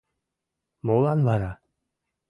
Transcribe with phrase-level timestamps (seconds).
[0.87, 1.51] Молан вара.